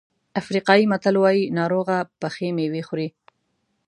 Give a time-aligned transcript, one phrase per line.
[0.41, 3.07] افریقایي متل وایي ناروغه پخې مېوې خوري.